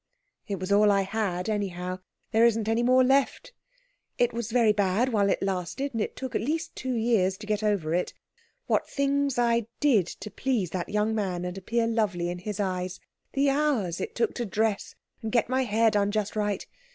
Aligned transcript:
"It 0.47 0.59
was 0.59 0.71
all 0.71 0.89
I 0.89 1.01
had, 1.01 1.47
anyhow. 1.47 1.99
There 2.31 2.43
isn't 2.43 2.67
any 2.67 2.81
more 2.81 3.03
left. 3.03 3.53
It 4.17 4.33
was 4.33 4.51
very 4.51 4.71
bad 4.71 5.09
while 5.09 5.29
it 5.29 5.43
lasted, 5.43 5.93
and 5.93 6.01
it 6.01 6.15
took 6.15 6.33
at 6.33 6.41
least 6.41 6.75
two 6.75 6.95
years 6.95 7.37
to 7.37 7.45
get 7.45 7.61
over 7.61 7.93
it. 7.93 8.11
What 8.65 8.89
things 8.89 9.37
I 9.37 9.67
did 9.79 10.07
to 10.07 10.31
please 10.31 10.71
that 10.71 10.89
young 10.89 11.13
man 11.13 11.45
and 11.45 11.55
appear 11.55 11.85
lovely 11.85 12.29
in 12.29 12.39
his 12.39 12.59
eyes! 12.59 12.99
The 13.33 13.51
hours 13.51 14.01
it 14.01 14.15
took 14.15 14.33
to 14.33 14.45
dress, 14.47 14.95
and 15.21 15.31
get 15.31 15.49
my 15.49 15.65
hair 15.65 15.91
done 15.91 16.09
just 16.09 16.35
right. 16.35 16.65